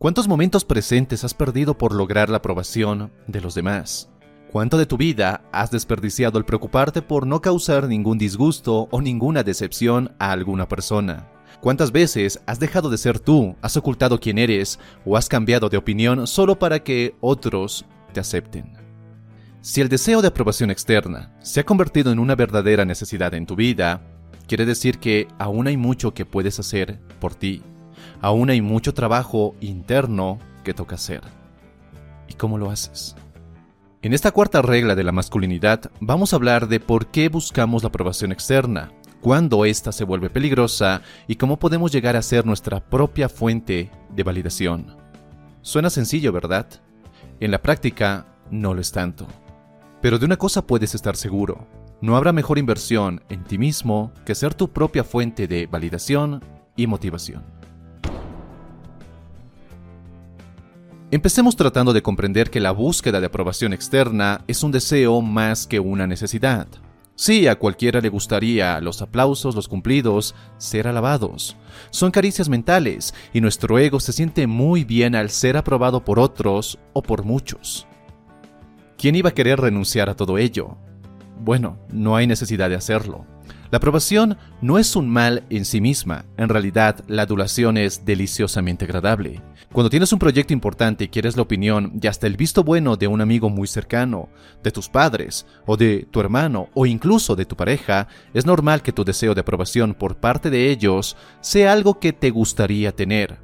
¿Cuántos 0.00 0.28
momentos 0.28 0.64
presentes 0.64 1.24
has 1.24 1.34
perdido 1.34 1.76
por 1.76 1.92
lograr 1.92 2.30
la 2.30 2.36
aprobación 2.36 3.10
de 3.26 3.40
los 3.40 3.56
demás? 3.56 4.08
¿Cuánto 4.52 4.78
de 4.78 4.86
tu 4.86 4.96
vida 4.96 5.42
has 5.50 5.72
desperdiciado 5.72 6.38
al 6.38 6.44
preocuparte 6.44 7.02
por 7.02 7.26
no 7.26 7.40
causar 7.40 7.88
ningún 7.88 8.16
disgusto 8.16 8.86
o 8.92 9.00
ninguna 9.00 9.42
decepción 9.42 10.14
a 10.20 10.30
alguna 10.30 10.68
persona? 10.68 11.28
¿Cuántas 11.60 11.90
veces 11.90 12.40
has 12.46 12.60
dejado 12.60 12.90
de 12.90 12.96
ser 12.96 13.18
tú, 13.18 13.56
has 13.60 13.76
ocultado 13.76 14.20
quién 14.20 14.38
eres 14.38 14.78
o 15.04 15.16
has 15.16 15.28
cambiado 15.28 15.68
de 15.68 15.78
opinión 15.78 16.28
solo 16.28 16.60
para 16.60 16.84
que 16.84 17.16
otros 17.20 17.84
te 18.12 18.20
acepten? 18.20 18.74
Si 19.62 19.80
el 19.80 19.88
deseo 19.88 20.22
de 20.22 20.28
aprobación 20.28 20.70
externa 20.70 21.34
se 21.40 21.58
ha 21.58 21.66
convertido 21.66 22.12
en 22.12 22.20
una 22.20 22.36
verdadera 22.36 22.84
necesidad 22.84 23.34
en 23.34 23.46
tu 23.46 23.56
vida, 23.56 24.00
quiere 24.46 24.64
decir 24.64 25.00
que 25.00 25.26
aún 25.40 25.66
hay 25.66 25.76
mucho 25.76 26.14
que 26.14 26.24
puedes 26.24 26.60
hacer 26.60 27.00
por 27.18 27.34
ti 27.34 27.64
aún 28.20 28.50
hay 28.50 28.60
mucho 28.60 28.94
trabajo 28.94 29.54
interno 29.60 30.38
que 30.64 30.74
toca 30.74 30.96
hacer. 30.96 31.22
¿Y 32.28 32.34
cómo 32.34 32.58
lo 32.58 32.70
haces? 32.70 33.16
En 34.00 34.12
esta 34.12 34.30
cuarta 34.30 34.62
regla 34.62 34.94
de 34.94 35.04
la 35.04 35.12
masculinidad 35.12 35.90
vamos 36.00 36.32
a 36.32 36.36
hablar 36.36 36.68
de 36.68 36.78
por 36.78 37.08
qué 37.08 37.28
buscamos 37.28 37.82
la 37.82 37.88
aprobación 37.88 38.30
externa, 38.30 38.92
cuándo 39.20 39.64
ésta 39.64 39.90
se 39.90 40.04
vuelve 40.04 40.30
peligrosa 40.30 41.02
y 41.26 41.36
cómo 41.36 41.58
podemos 41.58 41.90
llegar 41.90 42.16
a 42.16 42.22
ser 42.22 42.46
nuestra 42.46 42.80
propia 42.80 43.28
fuente 43.28 43.90
de 44.14 44.22
validación. 44.22 44.96
Suena 45.62 45.90
sencillo, 45.90 46.32
¿verdad? 46.32 46.66
En 47.40 47.50
la 47.50 47.60
práctica 47.60 48.26
no 48.50 48.74
lo 48.74 48.80
es 48.80 48.92
tanto. 48.92 49.26
Pero 50.00 50.18
de 50.18 50.26
una 50.26 50.36
cosa 50.36 50.66
puedes 50.66 50.94
estar 50.94 51.16
seguro, 51.16 51.66
no 52.00 52.16
habrá 52.16 52.32
mejor 52.32 52.58
inversión 52.58 53.22
en 53.28 53.42
ti 53.42 53.58
mismo 53.58 54.12
que 54.24 54.36
ser 54.36 54.54
tu 54.54 54.68
propia 54.68 55.02
fuente 55.02 55.48
de 55.48 55.66
validación 55.66 56.44
y 56.76 56.86
motivación. 56.86 57.42
Empecemos 61.10 61.56
tratando 61.56 61.94
de 61.94 62.02
comprender 62.02 62.50
que 62.50 62.60
la 62.60 62.70
búsqueda 62.70 63.18
de 63.18 63.26
aprobación 63.26 63.72
externa 63.72 64.44
es 64.46 64.62
un 64.62 64.72
deseo 64.72 65.22
más 65.22 65.66
que 65.66 65.80
una 65.80 66.06
necesidad. 66.06 66.68
Sí, 67.14 67.48
a 67.48 67.58
cualquiera 67.58 68.02
le 68.02 68.10
gustaría 68.10 68.78
los 68.82 69.00
aplausos, 69.00 69.54
los 69.54 69.68
cumplidos, 69.68 70.34
ser 70.58 70.86
alabados. 70.86 71.56
Son 71.88 72.10
caricias 72.10 72.50
mentales 72.50 73.14
y 73.32 73.40
nuestro 73.40 73.78
ego 73.78 74.00
se 74.00 74.12
siente 74.12 74.46
muy 74.46 74.84
bien 74.84 75.14
al 75.14 75.30
ser 75.30 75.56
aprobado 75.56 76.04
por 76.04 76.18
otros 76.18 76.78
o 76.92 77.00
por 77.00 77.24
muchos. 77.24 77.86
¿Quién 78.98 79.16
iba 79.16 79.30
a 79.30 79.34
querer 79.34 79.60
renunciar 79.60 80.10
a 80.10 80.14
todo 80.14 80.36
ello? 80.36 80.76
Bueno, 81.40 81.78
no 81.90 82.16
hay 82.16 82.26
necesidad 82.26 82.68
de 82.68 82.76
hacerlo. 82.76 83.24
La 83.70 83.76
aprobación 83.76 84.38
no 84.62 84.78
es 84.78 84.96
un 84.96 85.10
mal 85.10 85.44
en 85.50 85.66
sí 85.66 85.82
misma, 85.82 86.24
en 86.38 86.48
realidad 86.48 87.04
la 87.06 87.22
adulación 87.22 87.76
es 87.76 88.06
deliciosamente 88.06 88.86
agradable. 88.86 89.42
Cuando 89.72 89.90
tienes 89.90 90.10
un 90.14 90.18
proyecto 90.18 90.54
importante 90.54 91.04
y 91.04 91.08
quieres 91.08 91.36
la 91.36 91.42
opinión 91.42 91.92
y 92.00 92.06
hasta 92.06 92.26
el 92.26 92.38
visto 92.38 92.64
bueno 92.64 92.96
de 92.96 93.08
un 93.08 93.20
amigo 93.20 93.50
muy 93.50 93.68
cercano, 93.68 94.30
de 94.62 94.70
tus 94.70 94.88
padres, 94.88 95.46
o 95.66 95.76
de 95.76 96.08
tu 96.10 96.20
hermano, 96.20 96.70
o 96.72 96.86
incluso 96.86 97.36
de 97.36 97.44
tu 97.44 97.56
pareja, 97.56 98.08
es 98.32 98.46
normal 98.46 98.80
que 98.80 98.92
tu 98.92 99.04
deseo 99.04 99.34
de 99.34 99.42
aprobación 99.42 99.92
por 99.92 100.16
parte 100.16 100.48
de 100.48 100.70
ellos 100.70 101.18
sea 101.42 101.72
algo 101.72 102.00
que 102.00 102.14
te 102.14 102.30
gustaría 102.30 102.96
tener. 102.96 103.38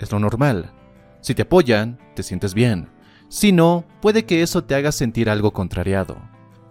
Es 0.00 0.10
lo 0.10 0.18
normal. 0.18 0.72
Si 1.20 1.36
te 1.36 1.42
apoyan, 1.42 1.98
te 2.16 2.24
sientes 2.24 2.52
bien. 2.52 2.88
Si 3.28 3.52
no, 3.52 3.84
puede 4.00 4.24
que 4.24 4.42
eso 4.42 4.64
te 4.64 4.74
haga 4.74 4.90
sentir 4.90 5.30
algo 5.30 5.52
contrariado. 5.52 6.18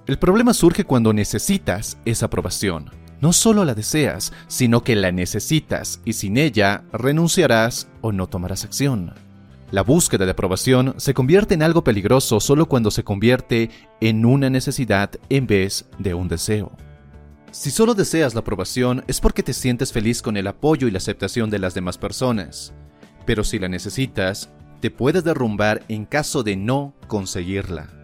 El 0.08 0.17
problema 0.17 0.53
surge 0.53 0.86
cuando 0.86 1.11
necesitas 1.11 1.97
esa 2.05 2.27
aprobación. 2.27 2.91
No 3.19 3.33
solo 3.33 3.66
la 3.66 3.75
deseas, 3.75 4.31
sino 4.47 4.81
que 4.81 4.95
la 4.95 5.11
necesitas 5.11 6.00
y 6.05 6.13
sin 6.13 6.38
ella 6.38 6.86
renunciarás 6.94 7.89
o 8.00 8.13
no 8.13 8.28
tomarás 8.28 8.63
acción. 8.63 9.13
La 9.72 9.83
búsqueda 9.83 10.23
de 10.23 10.31
aprobación 10.31 10.94
se 10.95 11.13
convierte 11.13 11.55
en 11.55 11.61
algo 11.61 11.83
peligroso 11.83 12.39
solo 12.39 12.69
cuando 12.69 12.89
se 12.89 13.03
convierte 13.03 13.69
en 14.00 14.23
una 14.23 14.50
necesidad 14.50 15.11
en 15.28 15.45
vez 15.45 15.89
de 16.00 16.13
un 16.13 16.30
deseo. 16.30 16.72
Si 17.51 17.69
solo 17.69 17.94
deseas 17.94 18.34
la 18.34 18.39
aprobación 18.39 19.03
es 19.07 19.19
porque 19.19 19.44
te 19.44 19.51
sientes 19.51 19.91
feliz 19.91 20.22
con 20.22 20.38
el 20.38 20.47
apoyo 20.47 20.88
y 20.88 20.91
la 20.91 21.00
aceptación 21.00 21.50
de 21.50 21.59
las 21.59 21.74
demás 21.74 21.97
personas, 21.97 22.74
pero 23.25 23.44
si 23.44 23.59
la 23.59 23.68
necesitas, 23.68 24.50
te 24.79 24.89
puedes 24.89 25.25
derrumbar 25.25 25.84
en 25.89 26.06
caso 26.06 26.44
de 26.44 26.56
no 26.56 26.94
conseguirla. 27.07 27.97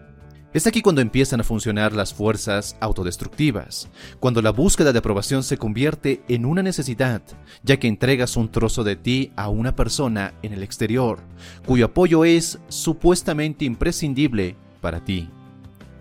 Es 0.54 0.68
aquí 0.68 0.82
cuando 0.82 1.00
empiezan 1.00 1.40
a 1.40 1.44
funcionar 1.44 1.94
las 1.94 2.14
fuerzas 2.14 2.76
autodestructivas, 2.78 3.88
cuando 4.20 4.40
la 4.40 4.50
búsqueda 4.50 4.92
de 4.92 5.00
aprobación 5.00 5.42
se 5.42 5.58
convierte 5.58 6.22
en 6.28 6.46
una 6.46 6.62
necesidad, 6.62 7.22
ya 7.64 7.78
que 7.78 7.88
entregas 7.88 8.36
un 8.36 8.48
trozo 8.48 8.84
de 8.84 8.94
ti 8.94 9.32
a 9.34 9.48
una 9.48 9.74
persona 9.74 10.32
en 10.42 10.52
el 10.52 10.62
exterior, 10.62 11.18
cuyo 11.66 11.86
apoyo 11.86 12.24
es 12.24 12.60
supuestamente 12.68 13.64
imprescindible 13.64 14.54
para 14.80 15.04
ti. 15.04 15.28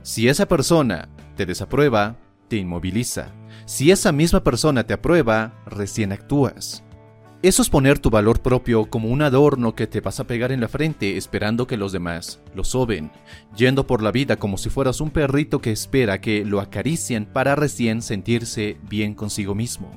Si 0.04 0.28
esa 0.28 0.46
persona 0.46 1.10
te 1.36 1.48
desaprueba, 1.48 2.16
te 2.48 2.58
inmoviliza. 2.58 3.30
Si 3.66 3.90
esa 3.90 4.12
misma 4.12 4.44
persona 4.44 4.84
te 4.84 4.94
aprueba, 4.94 5.52
recién 5.66 6.12
actúas. 6.12 6.84
Eso 7.44 7.62
es 7.62 7.70
poner 7.70 8.00
tu 8.00 8.10
valor 8.10 8.40
propio 8.40 8.86
como 8.86 9.10
un 9.10 9.22
adorno 9.22 9.76
que 9.76 9.86
te 9.86 10.00
vas 10.00 10.22
a 10.22 10.24
pegar 10.24 10.54
en 10.54 10.62
la 10.62 10.70
frente 10.70 11.18
esperando 11.18 11.68
que 11.68 11.76
los 11.76 11.92
demás 11.92 12.40
lo 12.56 12.64
soben, 12.64 13.12
yendo 13.54 13.86
por 13.86 14.02
la 14.02 14.14
vida 14.14 14.38
como 14.38 14.58
si 14.58 14.70
fueras 14.70 15.02
un 15.02 15.12
perrito 15.12 15.60
que 15.60 15.74
espera 15.74 16.22
que 16.22 16.46
lo 16.46 16.62
acaricien 16.62 17.26
para 17.26 17.58
recién 17.58 18.02
sentirse 18.02 18.78
bien 18.84 19.14
consigo 19.14 19.56
mismo. 19.56 19.92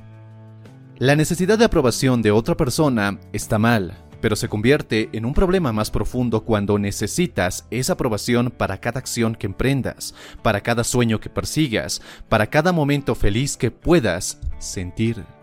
La 0.97 1.15
necesidad 1.15 1.57
de 1.57 1.63
aprobación 1.63 2.21
de 2.21 2.31
otra 2.31 2.57
persona 2.57 3.17
está 3.31 3.57
mal, 3.57 3.95
pero 4.19 4.35
se 4.35 4.49
convierte 4.49 5.07
en 5.13 5.23
un 5.23 5.33
problema 5.33 5.71
más 5.71 5.89
profundo 5.89 6.43
cuando 6.43 6.77
necesitas 6.77 7.65
esa 7.71 7.93
aprobación 7.93 8.51
para 8.51 8.81
cada 8.81 8.99
acción 8.99 9.35
que 9.35 9.47
emprendas, 9.47 10.13
para 10.43 10.59
cada 10.59 10.83
sueño 10.83 11.21
que 11.21 11.29
persigas, 11.29 12.01
para 12.27 12.47
cada 12.47 12.73
momento 12.73 13.15
feliz 13.15 13.55
que 13.55 13.71
puedas 13.71 14.37
sentir. 14.59 15.36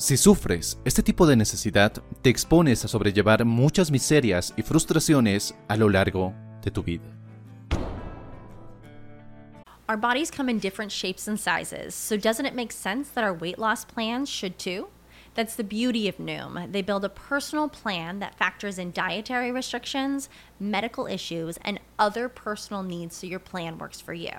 Si 0.00 0.16
sufres 0.16 0.78
este 0.84 1.02
tipo 1.02 1.26
de 1.26 1.34
necesidad, 1.34 1.92
te 2.22 2.30
expones 2.30 2.84
a 2.84 2.88
sobrellevar 2.88 3.44
muchas 3.44 3.90
miserias 3.90 4.54
y 4.56 4.62
frustraciones 4.62 5.56
a 5.66 5.76
lo 5.76 5.88
largo 5.88 6.32
de 6.62 6.70
tu 6.70 6.84
vida. 6.84 7.02
Our 9.88 9.96
bodies 9.96 10.30
come 10.30 10.48
in 10.48 10.60
different 10.60 10.92
shapes 10.92 11.26
and 11.26 11.36
sizes, 11.36 11.96
so 11.96 12.16
doesn't 12.16 12.46
it 12.46 12.54
make 12.54 12.70
sense 12.70 13.08
that 13.10 13.24
our 13.24 13.34
weight 13.34 13.58
loss 13.58 13.84
plans 13.84 14.28
should 14.28 14.56
too? 14.56 14.86
That's 15.34 15.56
the 15.56 15.64
beauty 15.64 16.06
of 16.08 16.18
Noom. 16.18 16.70
They 16.70 16.82
build 16.82 17.04
a 17.04 17.08
personal 17.08 17.68
plan 17.68 18.20
that 18.20 18.38
factors 18.38 18.78
in 18.78 18.92
dietary 18.92 19.50
restrictions, 19.50 20.28
medical 20.60 21.08
issues, 21.08 21.58
and 21.62 21.80
other 21.98 22.28
personal 22.28 22.84
needs 22.84 23.16
so 23.16 23.26
your 23.26 23.40
plan 23.40 23.78
works 23.78 24.00
for 24.00 24.14
you. 24.14 24.38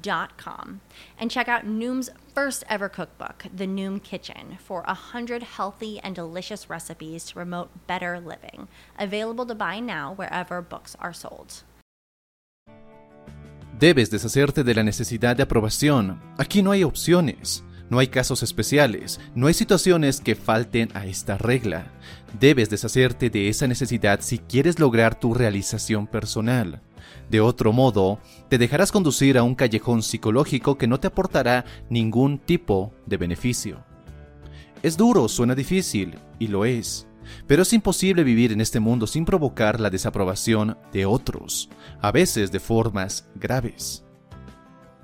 Dot 0.00 0.38
com 0.38 0.80
and 1.18 1.30
check 1.30 1.48
out 1.48 1.66
Noom's 1.66 2.10
first 2.32 2.64
ever 2.68 2.88
cookbook, 2.88 3.46
The 3.54 3.66
Noom 3.66 4.00
Kitchen, 4.02 4.56
for 4.58 4.82
100 4.86 5.42
healthy 5.42 5.98
and 6.02 6.14
delicious 6.14 6.70
recipes 6.70 7.24
to 7.24 7.34
promote 7.34 7.70
better 7.86 8.20
living. 8.20 8.68
Available 8.98 9.44
to 9.46 9.54
buy 9.54 9.80
now 9.80 10.14
wherever 10.14 10.62
books 10.62 10.96
are 11.00 11.12
sold. 11.12 11.64
Debes 13.78 14.10
deshacerte 14.10 14.62
de 14.62 14.74
la 14.74 14.82
necesidad 14.82 15.36
de 15.36 15.42
aprobación. 15.42 16.20
Aquí 16.38 16.62
no 16.62 16.70
hay 16.70 16.84
opciones. 16.84 17.64
No 17.90 17.98
hay 17.98 18.06
casos 18.06 18.44
especiales, 18.44 19.18
no 19.34 19.48
hay 19.48 19.54
situaciones 19.54 20.20
que 20.20 20.36
falten 20.36 20.90
a 20.94 21.06
esta 21.06 21.36
regla. 21.36 21.86
Debes 22.38 22.70
deshacerte 22.70 23.30
de 23.30 23.48
esa 23.48 23.66
necesidad 23.66 24.20
si 24.20 24.38
quieres 24.38 24.78
lograr 24.78 25.18
tu 25.18 25.34
realización 25.34 26.06
personal. 26.06 26.80
De 27.30 27.40
otro 27.40 27.72
modo, 27.72 28.18
te 28.48 28.58
dejarás 28.58 28.90
conducir 28.90 29.38
a 29.38 29.44
un 29.44 29.54
callejón 29.54 30.02
psicológico 30.02 30.76
que 30.76 30.88
no 30.88 30.98
te 30.98 31.06
aportará 31.06 31.64
ningún 31.88 32.38
tipo 32.38 32.92
de 33.06 33.16
beneficio. 33.18 33.84
Es 34.82 34.96
duro, 34.96 35.28
suena 35.28 35.54
difícil, 35.54 36.18
y 36.40 36.48
lo 36.48 36.64
es. 36.64 37.06
Pero 37.46 37.62
es 37.62 37.72
imposible 37.72 38.24
vivir 38.24 38.50
en 38.50 38.60
este 38.60 38.80
mundo 38.80 39.06
sin 39.06 39.24
provocar 39.24 39.78
la 39.78 39.90
desaprobación 39.90 40.76
de 40.92 41.06
otros, 41.06 41.70
a 42.00 42.10
veces 42.10 42.50
de 42.50 42.58
formas 42.58 43.28
graves. 43.36 44.04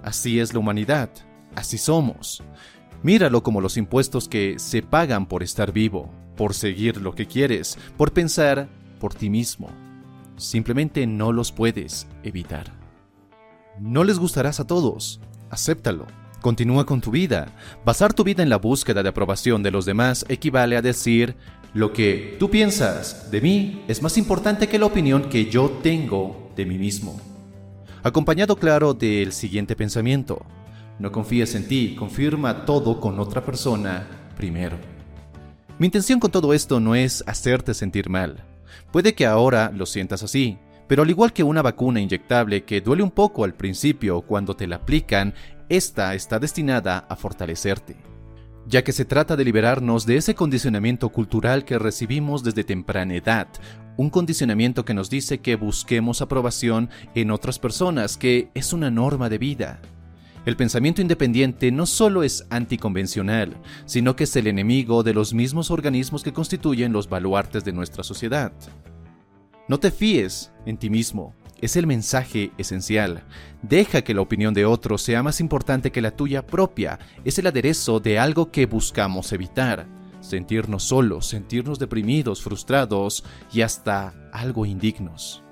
Así 0.03 0.41
es 0.41 0.53
la 0.53 0.59
humanidad, 0.59 1.11
así 1.55 1.79
somos. 1.79 2.43
Míralo 3.05 3.45
como 3.45 3.61
los 3.61 3.77
impuestos 3.77 4.29
que 4.29 4.59
se 4.59 4.83
pagan 4.83 5.27
por 5.27 5.45
estar 5.45 5.71
vivo, 5.71 6.11
por 6.37 6.55
seguir 6.55 7.01
lo 7.01 7.15
que 7.15 7.27
quieres, 7.27 7.79
por 7.97 8.13
pensar 8.13 8.69
por 8.99 9.15
ti 9.15 9.31
mismo. 9.31 9.86
Simplemente 10.37 11.07
no 11.07 11.33
los 11.33 11.53
puedes 11.53 12.07
evitar. 12.23 12.73
No 13.81 14.05
les 14.05 14.19
gustarás 14.19 14.61
a 14.61 14.67
todos, 14.67 15.21
acéptalo. 15.51 16.07
Continúa 16.41 16.87
con 16.87 17.01
tu 17.01 17.11
vida. 17.11 17.49
Basar 17.85 18.13
tu 18.15 18.23
vida 18.23 18.43
en 18.43 18.51
la 18.51 18.59
búsqueda 18.59 19.03
de 19.03 19.09
aprobación 19.09 19.63
de 19.63 19.71
los 19.71 19.85
demás 19.85 20.25
equivale 20.29 20.77
a 20.77 20.83
decir, 20.83 21.37
lo 21.75 21.93
que 21.93 22.37
tú 22.39 22.51
piensas 22.51 23.31
de 23.31 23.41
mí 23.41 23.85
es 23.89 24.03
más 24.03 24.17
importante 24.17 24.69
que 24.69 24.79
la 24.79 24.87
opinión 24.87 25.29
que 25.29 25.51
yo 25.51 25.71
tengo 25.83 26.53
de 26.57 26.65
mí 26.65 26.79
mismo. 26.79 27.21
Acompañado 28.03 28.57
claro 28.57 28.95
del 28.95 29.33
siguiente 29.33 29.75
pensamiento, 29.75 30.45
no 30.99 31.13
confíes 31.13 31.55
en 31.55 31.69
ti, 31.69 31.97
confirma 31.99 32.65
todo 32.65 33.01
con 33.01 33.19
otra 33.19 33.45
persona 33.45 34.07
primero. 34.37 34.79
Mi 35.79 35.87
intención 35.87 36.21
con 36.21 36.31
todo 36.31 36.55
esto 36.55 36.81
no 36.81 36.95
es 36.95 37.23
hacerte 37.27 37.75
sentir 37.75 38.09
mal. 38.09 38.46
Puede 38.93 39.15
que 39.15 39.27
ahora 39.27 39.71
lo 39.75 39.87
sientas 39.87 40.23
así, 40.23 40.59
pero 40.89 41.03
al 41.03 41.11
igual 41.11 41.33
que 41.33 41.43
una 41.43 41.63
vacuna 41.63 42.01
inyectable 42.01 42.65
que 42.65 42.81
duele 42.81 43.03
un 43.03 43.11
poco 43.11 43.45
al 43.45 43.55
principio 43.55 44.23
cuando 44.23 44.55
te 44.55 44.67
la 44.67 44.77
aplican, 44.77 45.35
esta 45.69 46.15
está 46.15 46.39
destinada 46.39 47.07
a 47.09 47.17
fortalecerte, 47.17 47.97
ya 48.67 48.85
que 48.85 48.93
se 48.93 49.05
trata 49.05 49.37
de 49.37 49.45
liberarnos 49.45 50.07
de 50.07 50.17
ese 50.17 50.35
condicionamiento 50.35 51.09
cultural 51.09 51.65
que 51.65 51.79
recibimos 51.79 52.45
desde 52.45 52.63
temprana 52.63 53.15
edad, 53.15 53.49
un 53.97 54.11
condicionamiento 54.11 54.85
que 54.85 54.95
nos 54.95 55.11
dice 55.11 55.39
que 55.39 55.57
busquemos 55.57 56.23
aprobación 56.23 56.91
en 57.15 57.31
otras 57.31 57.59
personas, 57.59 58.17
que 58.17 58.51
es 58.55 58.73
una 58.73 58.91
norma 58.91 59.29
de 59.29 59.39
vida. 59.39 59.81
El 60.47 60.57
pensamiento 60.57 61.03
independiente 61.03 61.73
no 61.73 61.87
solo 61.87 62.23
es 62.23 62.47
anticonvencional, 62.51 63.57
sino 63.85 64.15
que 64.15 64.25
es 64.25 64.37
el 64.37 64.47
enemigo 64.47 65.03
de 65.03 65.13
los 65.13 65.35
mismos 65.35 65.73
organismos 65.73 66.23
que 66.23 66.33
constituyen 66.33 66.93
los 66.93 67.09
baluartes 67.09 67.65
de 67.65 67.73
nuestra 67.73 68.05
sociedad. 68.05 68.53
No 69.67 69.81
te 69.81 69.91
fíes 69.91 70.53
en 70.65 70.77
ti 70.77 70.89
mismo, 70.89 71.35
es 71.61 71.75
el 71.75 71.89
mensaje 71.89 72.53
esencial. 72.59 73.25
Deja 73.63 74.03
que 74.03 74.15
la 74.15 74.21
opinión 74.21 74.55
de 74.55 74.67
otros 74.67 75.03
sea 75.03 75.25
más 75.25 75.41
importante 75.41 75.91
que 75.91 76.01
la 76.01 76.13
tuya 76.13 76.47
propia, 76.47 77.01
es 77.25 77.41
el 77.41 77.49
aderezo 77.49 77.99
de 77.99 78.21
algo 78.21 78.53
que 78.53 78.67
buscamos 78.67 79.33
evitar. 79.33 79.89
Sentirnos 80.21 80.85
solos, 80.85 81.27
sentirnos 81.27 81.81
deprimidos, 81.81 82.41
frustrados 82.41 83.25
y 83.53 83.63
hasta 83.63 84.15
algo 84.33 84.65
indignos. 84.65 85.43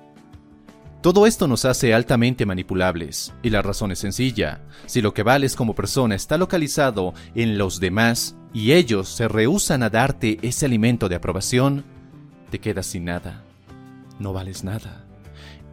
Todo 1.05 1.27
esto 1.27 1.47
nos 1.47 1.65
hace 1.65 1.93
altamente 1.93 2.47
manipulables, 2.47 3.31
y 3.43 3.51
la 3.51 3.61
razón 3.61 3.91
es 3.91 3.99
sencilla. 3.99 4.61
Si 4.87 5.03
lo 5.03 5.13
que 5.13 5.21
vales 5.21 5.55
como 5.55 5.75
persona 5.75 6.15
está 6.15 6.35
localizado 6.35 7.13
en 7.35 7.59
los 7.59 7.79
demás 7.79 8.35
y 8.55 8.71
ellos 8.71 9.07
se 9.09 9.27
rehúsan 9.27 9.83
a 9.83 9.91
darte 9.91 10.39
ese 10.41 10.65
alimento 10.65 11.07
de 11.07 11.13
aprobación, 11.13 11.85
te 12.49 12.57
quedas 12.57 12.87
sin 12.87 13.05
nada. 13.05 13.43
No 14.17 14.33
vales 14.33 14.63
nada. 14.63 15.05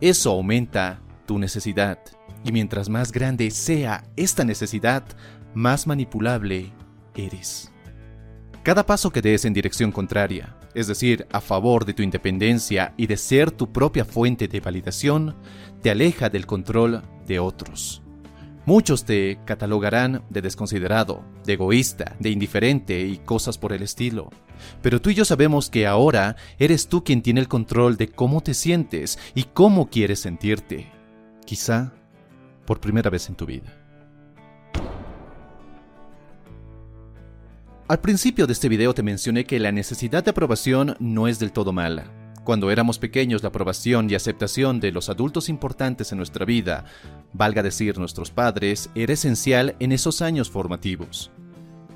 Eso 0.02 0.32
aumenta 0.32 1.00
tu 1.25 1.38
necesidad, 1.38 1.99
y 2.44 2.52
mientras 2.52 2.90
más 2.90 3.11
grande 3.11 3.50
sea 3.52 4.05
esta 4.17 4.44
necesidad, 4.44 5.02
más 5.55 5.87
manipulable 5.87 6.75
eres. 7.14 7.73
Cada 8.62 8.84
paso 8.84 9.11
que 9.11 9.23
des 9.23 9.46
en 9.46 9.55
dirección 9.55 9.93
contraria, 9.93 10.55
es 10.74 10.86
decir, 10.86 11.26
a 11.30 11.40
favor 11.40 11.84
de 11.84 11.94
tu 11.94 12.02
independencia 12.02 12.94
y 12.96 13.06
de 13.06 13.16
ser 13.16 13.50
tu 13.50 13.72
propia 13.72 14.04
fuente 14.04 14.48
de 14.48 14.60
validación, 14.60 15.36
te 15.82 15.90
aleja 15.90 16.30
del 16.30 16.46
control 16.46 17.02
de 17.26 17.38
otros. 17.38 18.02
Muchos 18.64 19.04
te 19.04 19.40
catalogarán 19.44 20.24
de 20.30 20.40
desconsiderado, 20.40 21.24
de 21.44 21.54
egoísta, 21.54 22.16
de 22.20 22.30
indiferente 22.30 23.00
y 23.00 23.19
cosas 23.19 23.58
por 23.58 23.72
el 23.72 23.82
estilo. 23.82 24.30
Pero 24.80 25.00
tú 25.00 25.10
y 25.10 25.14
yo 25.14 25.24
sabemos 25.24 25.69
que 25.69 25.86
ahora 25.86 26.36
eres 26.58 26.86
tú 26.86 27.02
quien 27.02 27.22
tiene 27.22 27.40
el 27.40 27.48
control 27.48 27.96
de 27.96 28.08
cómo 28.08 28.40
te 28.40 28.54
sientes 28.54 29.19
y 29.34 29.44
cómo 29.44 29.90
quieres 29.90 30.20
sentirte. 30.20 30.92
Quizá 31.44 31.92
por 32.64 32.80
primera 32.80 33.10
vez 33.10 33.28
en 33.28 33.34
tu 33.34 33.46
vida. 33.46 33.81
Al 37.92 38.00
principio 38.00 38.46
de 38.46 38.54
este 38.54 38.70
video 38.70 38.94
te 38.94 39.02
mencioné 39.02 39.44
que 39.44 39.60
la 39.60 39.70
necesidad 39.70 40.24
de 40.24 40.30
aprobación 40.30 40.96
no 40.98 41.28
es 41.28 41.38
del 41.38 41.52
todo 41.52 41.74
mala. 41.74 42.10
Cuando 42.42 42.70
éramos 42.70 42.98
pequeños 42.98 43.42
la 43.42 43.50
aprobación 43.50 44.08
y 44.08 44.14
aceptación 44.14 44.80
de 44.80 44.92
los 44.92 45.10
adultos 45.10 45.50
importantes 45.50 46.10
en 46.10 46.16
nuestra 46.16 46.46
vida, 46.46 46.86
valga 47.34 47.62
decir 47.62 47.98
nuestros 47.98 48.30
padres, 48.30 48.88
era 48.94 49.12
esencial 49.12 49.76
en 49.78 49.92
esos 49.92 50.22
años 50.22 50.48
formativos. 50.48 51.32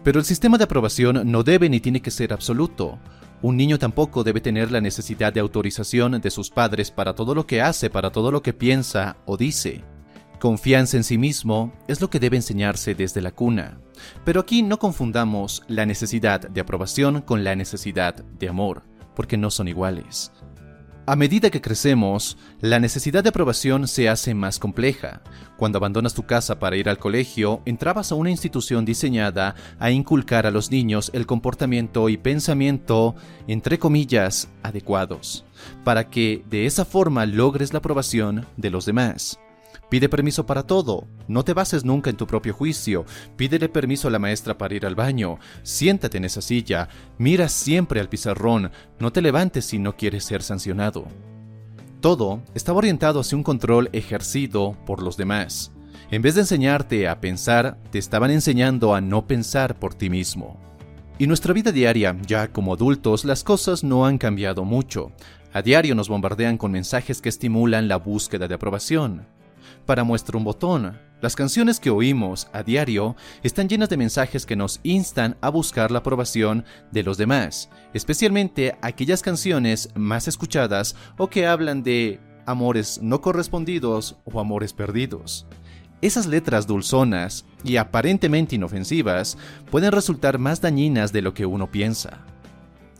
Pero 0.04 0.18
el 0.18 0.26
sistema 0.26 0.58
de 0.58 0.64
aprobación 0.64 1.32
no 1.32 1.42
debe 1.42 1.70
ni 1.70 1.80
tiene 1.80 2.02
que 2.02 2.10
ser 2.10 2.34
absoluto. 2.34 2.98
Un 3.40 3.56
niño 3.56 3.78
tampoco 3.78 4.22
debe 4.22 4.42
tener 4.42 4.70
la 4.70 4.82
necesidad 4.82 5.32
de 5.32 5.40
autorización 5.40 6.20
de 6.20 6.30
sus 6.30 6.50
padres 6.50 6.90
para 6.90 7.14
todo 7.14 7.34
lo 7.34 7.46
que 7.46 7.62
hace, 7.62 7.88
para 7.88 8.10
todo 8.10 8.30
lo 8.30 8.42
que 8.42 8.52
piensa 8.52 9.16
o 9.24 9.38
dice. 9.38 9.82
Confianza 10.38 10.96
en 10.98 11.04
sí 11.04 11.16
mismo 11.16 11.72
es 11.88 12.00
lo 12.00 12.10
que 12.10 12.20
debe 12.20 12.36
enseñarse 12.36 12.94
desde 12.94 13.22
la 13.22 13.32
cuna. 13.32 13.80
Pero 14.24 14.40
aquí 14.40 14.62
no 14.62 14.78
confundamos 14.78 15.62
la 15.66 15.86
necesidad 15.86 16.48
de 16.48 16.60
aprobación 16.60 17.22
con 17.22 17.42
la 17.42 17.56
necesidad 17.56 18.14
de 18.14 18.48
amor, 18.48 18.82
porque 19.14 19.38
no 19.38 19.50
son 19.50 19.68
iguales. 19.68 20.32
A 21.08 21.14
medida 21.14 21.50
que 21.50 21.60
crecemos, 21.60 22.36
la 22.60 22.80
necesidad 22.80 23.22
de 23.22 23.28
aprobación 23.28 23.86
se 23.86 24.08
hace 24.08 24.34
más 24.34 24.58
compleja. 24.58 25.22
Cuando 25.56 25.78
abandonas 25.78 26.14
tu 26.14 26.24
casa 26.24 26.58
para 26.58 26.76
ir 26.76 26.88
al 26.88 26.98
colegio, 26.98 27.62
entrabas 27.64 28.10
a 28.10 28.16
una 28.16 28.30
institución 28.30 28.84
diseñada 28.84 29.54
a 29.78 29.92
inculcar 29.92 30.46
a 30.46 30.50
los 30.50 30.72
niños 30.72 31.12
el 31.14 31.24
comportamiento 31.24 32.08
y 32.08 32.16
pensamiento, 32.16 33.14
entre 33.46 33.78
comillas, 33.78 34.48
adecuados, 34.64 35.44
para 35.84 36.10
que 36.10 36.42
de 36.50 36.66
esa 36.66 36.84
forma 36.84 37.24
logres 37.24 37.72
la 37.72 37.78
aprobación 37.78 38.44
de 38.56 38.70
los 38.70 38.84
demás. 38.84 39.38
Pide 39.88 40.08
permiso 40.08 40.46
para 40.46 40.64
todo. 40.64 41.06
No 41.28 41.44
te 41.44 41.54
bases 41.54 41.84
nunca 41.84 42.10
en 42.10 42.16
tu 42.16 42.26
propio 42.26 42.52
juicio. 42.52 43.04
Pídele 43.36 43.68
permiso 43.68 44.08
a 44.08 44.10
la 44.10 44.18
maestra 44.18 44.58
para 44.58 44.74
ir 44.74 44.84
al 44.84 44.96
baño. 44.96 45.38
Siéntate 45.62 46.18
en 46.18 46.24
esa 46.24 46.42
silla. 46.42 46.88
Mira 47.18 47.48
siempre 47.48 48.00
al 48.00 48.08
pizarrón. 48.08 48.72
No 48.98 49.12
te 49.12 49.22
levantes 49.22 49.64
si 49.64 49.78
no 49.78 49.96
quieres 49.96 50.24
ser 50.24 50.42
sancionado. 50.42 51.06
Todo 52.00 52.42
estaba 52.54 52.78
orientado 52.78 53.20
hacia 53.20 53.36
un 53.36 53.44
control 53.44 53.88
ejercido 53.92 54.76
por 54.86 55.02
los 55.02 55.16
demás. 55.16 55.72
En 56.10 56.20
vez 56.20 56.34
de 56.34 56.42
enseñarte 56.42 57.08
a 57.08 57.20
pensar, 57.20 57.78
te 57.90 57.98
estaban 57.98 58.30
enseñando 58.30 58.94
a 58.94 59.00
no 59.00 59.26
pensar 59.26 59.78
por 59.78 59.94
ti 59.94 60.10
mismo. 60.10 60.60
Y 61.18 61.26
nuestra 61.26 61.54
vida 61.54 61.72
diaria, 61.72 62.16
ya 62.26 62.52
como 62.52 62.74
adultos, 62.74 63.24
las 63.24 63.42
cosas 63.42 63.82
no 63.82 64.04
han 64.04 64.18
cambiado 64.18 64.64
mucho. 64.64 65.12
A 65.52 65.62
diario 65.62 65.94
nos 65.94 66.08
bombardean 66.08 66.58
con 66.58 66.72
mensajes 66.72 67.22
que 67.22 67.28
estimulan 67.28 67.88
la 67.88 67.96
búsqueda 67.96 68.46
de 68.46 68.54
aprobación 68.54 69.35
para 69.84 70.04
muestra 70.04 70.36
un 70.36 70.44
botón. 70.44 70.98
Las 71.20 71.34
canciones 71.34 71.80
que 71.80 71.90
oímos 71.90 72.48
a 72.52 72.62
diario 72.62 73.16
están 73.42 73.68
llenas 73.68 73.88
de 73.88 73.96
mensajes 73.96 74.44
que 74.44 74.54
nos 74.54 74.80
instan 74.82 75.36
a 75.40 75.48
buscar 75.48 75.90
la 75.90 76.00
aprobación 76.00 76.64
de 76.92 77.02
los 77.02 77.16
demás, 77.16 77.70
especialmente 77.94 78.76
aquellas 78.82 79.22
canciones 79.22 79.88
más 79.94 80.28
escuchadas 80.28 80.94
o 81.16 81.28
que 81.28 81.46
hablan 81.46 81.82
de 81.82 82.20
amores 82.44 83.00
no 83.02 83.20
correspondidos 83.20 84.16
o 84.24 84.40
amores 84.40 84.72
perdidos. 84.72 85.46
Esas 86.02 86.26
letras 86.26 86.66
dulzonas 86.66 87.46
y 87.64 87.78
aparentemente 87.78 88.54
inofensivas 88.54 89.38
pueden 89.70 89.92
resultar 89.92 90.38
más 90.38 90.60
dañinas 90.60 91.12
de 91.12 91.22
lo 91.22 91.32
que 91.32 91.46
uno 91.46 91.70
piensa. 91.70 92.26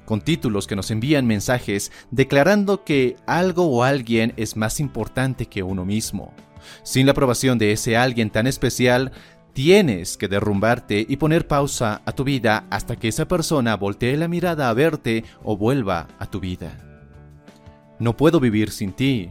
Con 0.07 0.23
títulos 0.23 0.67
que 0.67 0.77
nos 0.77 0.91
envían 0.91 1.27
mensajes 1.27 1.93
declarando 2.11 2.85
que 2.85 3.17
algo 3.27 3.67
o 3.67 3.83
alguien 3.83 4.33
es 4.39 4.57
más 4.57 4.81
importante 4.81 5.47
que 5.47 5.63
uno 5.63 5.85
mismo 5.85 6.33
sin 6.83 7.07
la 7.07 7.13
aprobación 7.13 7.59
de 7.59 7.73
ese 7.73 7.97
alguien 7.97 8.31
tan 8.31 8.47
especial, 8.47 9.13
tienes 9.53 10.17
que 10.17 10.29
derrumbarte 10.29 11.07
y 11.09 11.17
poner 11.17 11.47
pausa 11.47 12.03
a 12.05 12.13
tu 12.13 12.25
vida 12.25 12.67
hasta 12.71 12.97
que 12.97 13.09
esa 13.09 13.27
persona 13.27 13.77
voltee 13.77 14.17
la 14.17 14.29
mirada 14.29 14.69
a 14.69 14.75
verte 14.75 15.25
o 15.43 15.57
vuelva 15.57 16.09
a 16.19 16.27
tu 16.27 16.41
vida. 16.41 16.79
No 17.99 18.17
puedo 18.17 18.41
vivir 18.41 18.71
sin 18.71 18.93
ti. 18.93 19.31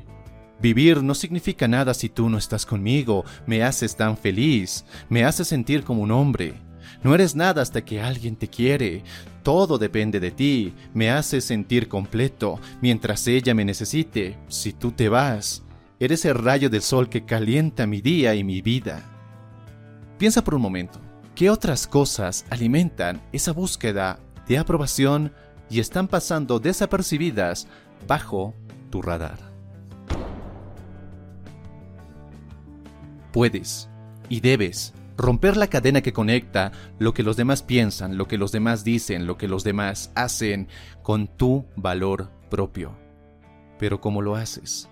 Vivir 0.59 1.03
no 1.03 1.13
significa 1.13 1.67
nada 1.67 1.93
si 1.93 2.09
tú 2.09 2.29
no 2.29 2.37
estás 2.37 2.65
conmigo, 2.65 3.25
me 3.45 3.61
haces 3.61 3.95
tan 3.95 4.17
feliz, 4.17 4.85
me 5.09 5.25
haces 5.25 5.49
sentir 5.49 5.83
como 5.83 6.01
un 6.01 6.11
hombre. 6.11 6.64
No 7.03 7.13
eres 7.13 7.35
nada 7.35 7.61
hasta 7.61 7.83
que 7.83 8.01
alguien 8.01 8.35
te 8.35 8.47
quiere. 8.47 9.03
Todo 9.43 9.77
depende 9.77 10.19
de 10.19 10.31
ti. 10.31 10.73
Me 10.93 11.11
haces 11.11 11.45
sentir 11.45 11.87
completo 11.87 12.59
mientras 12.81 13.27
ella 13.27 13.53
me 13.53 13.65
necesite. 13.65 14.37
Si 14.47 14.73
tú 14.73 14.91
te 14.91 15.09
vas, 15.09 15.65
Eres 15.97 16.25
el 16.25 16.35
rayo 16.35 16.69
del 16.69 16.81
sol 16.81 17.07
que 17.07 17.23
calienta 17.23 17.87
mi 17.87 18.01
día 18.01 18.35
y 18.35 18.43
mi 18.43 18.61
vida. 18.61 19.01
Piensa 20.17 20.43
por 20.43 20.55
un 20.55 20.61
momento, 20.61 20.99
¿qué 21.35 21.49
otras 21.49 21.87
cosas 21.87 22.45
alimentan 22.49 23.21
esa 23.31 23.53
búsqueda 23.53 24.19
de 24.45 24.57
aprobación 24.57 25.33
y 25.69 25.79
están 25.79 26.09
pasando 26.09 26.59
desapercibidas 26.59 27.67
bajo 28.07 28.53
tu 28.89 29.01
radar? 29.01 29.39
Puedes 33.31 33.89
y 34.27 34.41
debes 34.41 34.93
Romper 35.17 35.55
la 35.55 35.67
cadena 35.67 36.01
que 36.01 36.13
conecta 36.13 36.71
lo 36.99 37.13
que 37.13 37.23
los 37.23 37.37
demás 37.37 37.63
piensan, 37.63 38.17
lo 38.17 38.27
que 38.27 38.37
los 38.37 38.51
demás 38.51 38.83
dicen, 38.83 39.25
lo 39.25 39.37
que 39.37 39.47
los 39.47 39.63
demás 39.63 40.11
hacen 40.15 40.67
con 41.03 41.27
tu 41.27 41.65
valor 41.75 42.31
propio. 42.49 42.97
Pero 43.79 44.01
¿cómo 44.01 44.21
lo 44.21 44.35
haces? 44.35 44.89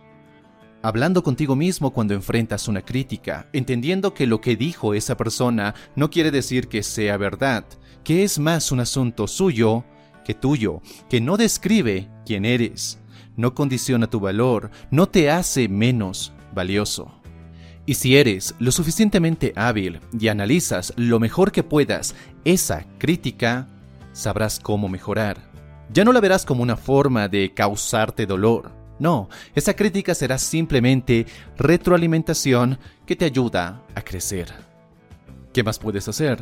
Hablando 0.82 1.24
contigo 1.24 1.56
mismo 1.56 1.92
cuando 1.92 2.14
enfrentas 2.14 2.68
una 2.68 2.82
crítica, 2.82 3.48
entendiendo 3.54 4.14
que 4.14 4.28
lo 4.28 4.42
que 4.42 4.58
dijo 4.58 4.94
esa 4.94 5.16
persona 5.16 5.76
no 5.96 6.10
quiere 6.10 6.30
decir 6.30 6.68
que 6.68 6.84
sea 6.84 7.16
verdad, 7.16 7.66
que 8.04 8.24
es 8.24 8.38
más 8.38 8.72
un 8.72 8.82
asunto 8.82 9.28
suyo 9.28 9.86
que 10.26 10.34
tuyo, 10.34 10.82
que 11.10 11.22
no 11.22 11.38
describe 11.38 12.10
quién 12.26 12.46
eres, 12.46 13.00
no 13.36 13.56
condiciona 13.56 14.10
tu 14.10 14.20
valor, 14.20 14.72
no 14.92 15.08
te 15.08 15.30
hace 15.30 15.68
menos 15.68 16.34
valioso. 16.54 17.23
Y 17.86 17.96
si 17.96 18.16
eres 18.16 18.56
lo 18.60 18.72
suficientemente 18.72 19.52
hábil 19.56 20.00
y 20.18 20.30
analizas 20.30 20.94
lo 20.96 21.20
mejor 21.20 21.52
que 21.52 21.64
puedas 21.64 22.16
esa 22.46 22.86
crítica, 22.98 23.68
sabrás 24.14 24.60
cómo 24.60 24.88
mejorar. 24.88 25.38
Ya 25.92 26.06
no 26.06 26.14
la 26.14 26.22
verás 26.22 26.46
como 26.46 26.64
una 26.64 26.78
forma 26.78 27.28
de 27.28 27.54
causarte 27.54 28.26
dolor. 28.26 28.72
No, 29.00 29.28
esa 29.54 29.76
crítica 29.76 30.16
será 30.16 30.38
simplemente 30.38 31.26
retroalimentación 31.58 32.80
que 33.06 33.18
te 33.18 33.26
ayuda 33.26 33.84
a 33.96 34.02
crecer. 34.02 34.54
¿Qué 35.52 35.62
más 35.62 35.78
puedes 35.78 36.08
hacer? 36.08 36.42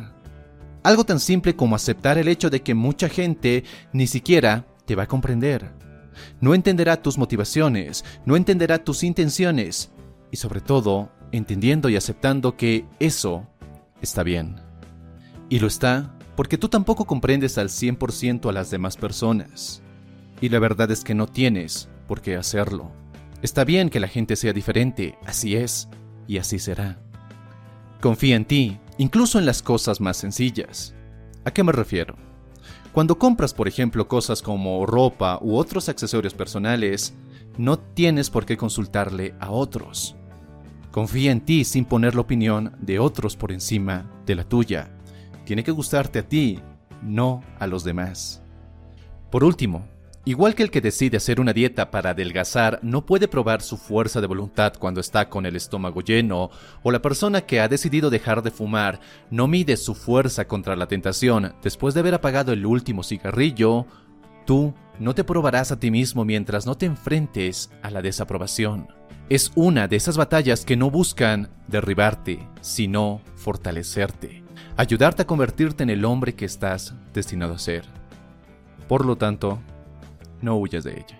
Algo 0.84 1.04
tan 1.04 1.18
simple 1.18 1.56
como 1.56 1.74
aceptar 1.74 2.18
el 2.18 2.28
hecho 2.28 2.50
de 2.50 2.62
que 2.62 2.74
mucha 2.74 3.08
gente 3.08 3.64
ni 3.92 4.06
siquiera 4.06 4.64
te 4.86 4.94
va 4.94 5.04
a 5.04 5.08
comprender. 5.08 5.72
No 6.40 6.54
entenderá 6.54 7.02
tus 7.02 7.18
motivaciones, 7.18 8.04
no 8.26 8.36
entenderá 8.36 8.84
tus 8.84 9.02
intenciones 9.02 9.90
y 10.30 10.36
sobre 10.36 10.60
todo 10.60 11.10
entendiendo 11.32 11.88
y 11.88 11.96
aceptando 11.96 12.56
que 12.56 12.86
eso 13.00 13.48
está 14.00 14.22
bien. 14.22 14.56
Y 15.48 15.58
lo 15.58 15.66
está 15.66 16.14
porque 16.36 16.58
tú 16.58 16.68
tampoco 16.68 17.04
comprendes 17.04 17.58
al 17.58 17.68
100% 17.68 18.48
a 18.48 18.52
las 18.52 18.70
demás 18.70 18.96
personas. 18.96 19.82
Y 20.40 20.48
la 20.48 20.58
verdad 20.58 20.90
es 20.90 21.04
que 21.04 21.14
no 21.14 21.26
tienes 21.26 21.88
por 22.06 22.20
qué 22.20 22.36
hacerlo. 22.36 22.90
Está 23.42 23.64
bien 23.64 23.90
que 23.90 24.00
la 24.00 24.08
gente 24.08 24.36
sea 24.36 24.52
diferente, 24.52 25.18
así 25.26 25.56
es, 25.56 25.88
y 26.26 26.38
así 26.38 26.58
será. 26.58 26.98
Confía 28.00 28.36
en 28.36 28.44
ti, 28.44 28.78
incluso 28.98 29.38
en 29.38 29.46
las 29.46 29.62
cosas 29.62 30.00
más 30.00 30.16
sencillas. 30.16 30.94
¿A 31.44 31.50
qué 31.50 31.62
me 31.62 31.72
refiero? 31.72 32.16
Cuando 32.92 33.18
compras, 33.18 33.54
por 33.54 33.68
ejemplo, 33.68 34.06
cosas 34.06 34.42
como 34.42 34.84
ropa 34.86 35.38
u 35.40 35.56
otros 35.56 35.88
accesorios 35.88 36.34
personales, 36.34 37.14
no 37.58 37.78
tienes 37.78 38.30
por 38.30 38.44
qué 38.44 38.56
consultarle 38.56 39.34
a 39.40 39.50
otros. 39.50 40.16
Confía 40.92 41.32
en 41.32 41.40
ti 41.40 41.64
sin 41.64 41.86
poner 41.86 42.14
la 42.14 42.20
opinión 42.20 42.76
de 42.78 42.98
otros 42.98 43.34
por 43.34 43.50
encima 43.50 44.04
de 44.26 44.34
la 44.34 44.44
tuya. 44.44 44.90
Tiene 45.46 45.64
que 45.64 45.70
gustarte 45.70 46.18
a 46.18 46.28
ti, 46.28 46.60
no 47.02 47.42
a 47.58 47.66
los 47.66 47.82
demás. 47.82 48.42
Por 49.30 49.42
último, 49.42 49.88
igual 50.26 50.54
que 50.54 50.62
el 50.62 50.70
que 50.70 50.82
decide 50.82 51.16
hacer 51.16 51.40
una 51.40 51.54
dieta 51.54 51.90
para 51.90 52.10
adelgazar 52.10 52.78
no 52.82 53.06
puede 53.06 53.26
probar 53.26 53.62
su 53.62 53.78
fuerza 53.78 54.20
de 54.20 54.26
voluntad 54.26 54.74
cuando 54.78 55.00
está 55.00 55.30
con 55.30 55.46
el 55.46 55.56
estómago 55.56 56.02
lleno, 56.02 56.50
o 56.82 56.92
la 56.92 57.00
persona 57.00 57.40
que 57.40 57.60
ha 57.60 57.68
decidido 57.68 58.10
dejar 58.10 58.42
de 58.42 58.50
fumar 58.50 59.00
no 59.30 59.48
mide 59.48 59.78
su 59.78 59.94
fuerza 59.94 60.46
contra 60.46 60.76
la 60.76 60.88
tentación 60.88 61.54
después 61.62 61.94
de 61.94 62.00
haber 62.00 62.12
apagado 62.12 62.52
el 62.52 62.66
último 62.66 63.02
cigarrillo, 63.02 63.86
tú 64.44 64.74
no 64.98 65.14
te 65.14 65.24
probarás 65.24 65.72
a 65.72 65.80
ti 65.80 65.90
mismo 65.90 66.24
mientras 66.24 66.66
no 66.66 66.76
te 66.76 66.86
enfrentes 66.86 67.70
a 67.82 67.90
la 67.90 68.02
desaprobación 68.02 68.88
es 69.28 69.50
una 69.54 69.88
de 69.88 69.96
esas 69.96 70.18
batallas 70.18 70.64
que 70.66 70.76
no 70.76 70.90
buscan 70.90 71.48
derribarte, 71.66 72.46
sino 72.60 73.22
fortalecerte, 73.34 74.42
ayudarte 74.76 75.22
a 75.22 75.26
convertirte 75.26 75.82
en 75.82 75.88
el 75.88 76.04
hombre 76.04 76.34
que 76.34 76.44
estás 76.44 76.94
destinado 77.14 77.54
a 77.54 77.58
ser. 77.58 77.86
Por 78.88 79.06
lo 79.06 79.16
tanto, 79.16 79.58
no 80.42 80.56
huyas 80.56 80.84
de 80.84 80.92
ella. 80.92 81.18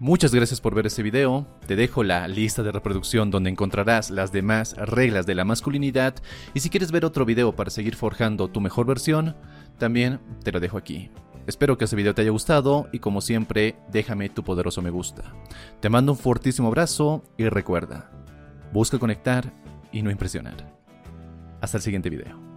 Muchas 0.00 0.34
gracias 0.34 0.60
por 0.60 0.74
ver 0.74 0.86
este 0.86 1.04
video, 1.04 1.46
te 1.68 1.76
dejo 1.76 2.02
la 2.02 2.26
lista 2.26 2.64
de 2.64 2.72
reproducción 2.72 3.30
donde 3.30 3.50
encontrarás 3.50 4.10
las 4.10 4.32
demás 4.32 4.74
reglas 4.76 5.26
de 5.26 5.36
la 5.36 5.44
masculinidad 5.44 6.14
y 6.54 6.60
si 6.60 6.70
quieres 6.70 6.90
ver 6.90 7.04
otro 7.04 7.24
video 7.24 7.54
para 7.54 7.70
seguir 7.70 7.94
forjando 7.94 8.48
tu 8.48 8.60
mejor 8.60 8.86
versión, 8.86 9.36
también 9.78 10.18
te 10.42 10.50
lo 10.50 10.58
dejo 10.58 10.76
aquí. 10.76 11.10
Espero 11.48 11.78
que 11.78 11.84
este 11.84 11.96
video 11.96 12.14
te 12.14 12.20
haya 12.20 12.30
gustado 12.30 12.90
y 12.92 12.98
como 12.98 13.22
siempre, 13.22 13.74
déjame 13.90 14.28
tu 14.28 14.44
poderoso 14.44 14.82
me 14.82 14.90
gusta. 14.90 15.22
Te 15.80 15.88
mando 15.88 16.12
un 16.12 16.18
fortísimo 16.18 16.68
abrazo 16.68 17.24
y 17.38 17.48
recuerda, 17.48 18.10
busca 18.70 18.98
conectar 18.98 19.50
y 19.90 20.02
no 20.02 20.10
impresionar. 20.10 20.78
Hasta 21.62 21.78
el 21.78 21.82
siguiente 21.82 22.10
video. 22.10 22.47